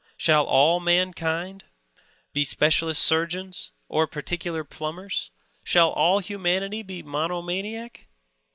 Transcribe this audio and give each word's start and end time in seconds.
Shall 0.17 0.45
all 0.45 0.79
mankind 0.79 1.65
be 2.33 2.43
specialist 2.43 3.03
surgeons 3.03 3.71
or 3.87 4.07
peculiar 4.07 4.63
plumbers; 4.63 5.29
shall 5.63 5.91
all 5.91 6.17
humanity 6.17 6.81
be 6.81 7.03
monomaniac? 7.03 8.07